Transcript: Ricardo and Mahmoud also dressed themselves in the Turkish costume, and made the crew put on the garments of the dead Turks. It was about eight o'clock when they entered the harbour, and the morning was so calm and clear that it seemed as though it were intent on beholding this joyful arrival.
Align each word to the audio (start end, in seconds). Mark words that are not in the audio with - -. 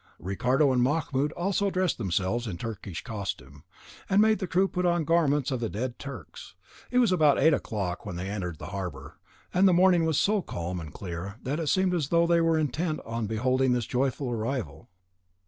Ricardo 0.17 0.71
and 0.73 0.81
Mahmoud 0.81 1.31
also 1.33 1.69
dressed 1.69 1.99
themselves 1.99 2.47
in 2.47 2.53
the 2.53 2.57
Turkish 2.63 3.03
costume, 3.03 3.63
and 4.09 4.19
made 4.19 4.39
the 4.39 4.47
crew 4.47 4.67
put 4.67 4.83
on 4.83 5.01
the 5.01 5.05
garments 5.05 5.51
of 5.51 5.59
the 5.59 5.69
dead 5.69 5.99
Turks. 5.99 6.55
It 6.89 6.97
was 6.97 7.11
about 7.11 7.37
eight 7.37 7.53
o'clock 7.53 8.03
when 8.03 8.15
they 8.15 8.27
entered 8.27 8.57
the 8.57 8.69
harbour, 8.73 9.19
and 9.53 9.67
the 9.67 9.73
morning 9.73 10.03
was 10.05 10.17
so 10.17 10.41
calm 10.41 10.79
and 10.79 10.91
clear 10.91 11.35
that 11.43 11.59
it 11.59 11.67
seemed 11.67 11.93
as 11.93 12.07
though 12.09 12.25
it 12.31 12.39
were 12.39 12.57
intent 12.57 12.99
on 13.05 13.27
beholding 13.27 13.73
this 13.73 13.85
joyful 13.85 14.31
arrival. 14.31 14.89